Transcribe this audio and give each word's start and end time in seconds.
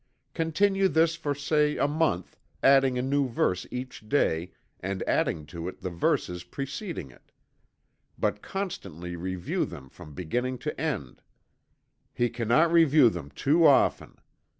Continue 0.33 0.87
this 0.87 1.15
for 1.15 1.35
say 1.35 1.77
a 1.77 1.87
month, 1.87 2.35
adding 2.63 2.97
a 2.97 3.03
new 3.03 3.29
verse 3.29 3.67
each 3.69 4.09
day 4.09 4.51
and 4.79 5.03
adding 5.03 5.43
it 5.43 5.47
to 5.49 5.77
the 5.79 5.91
verses 5.91 6.43
preceding 6.43 7.11
it. 7.11 7.31
But 8.17 8.41
constantly 8.41 9.15
review 9.15 9.63
them 9.63 9.89
from 9.89 10.15
beginning 10.15 10.57
to 10.65 10.81
end. 10.81 11.21
He 12.15 12.31
cannot 12.31 12.71
review 12.71 13.11
them 13.11 13.29
too 13.29 13.67
often. 13.67 14.17